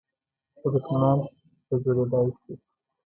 خو 0.57 0.67
دښمنان 0.73 1.19
په 1.65 1.73
جوړېدای 1.83 2.27
شي. 2.41 2.53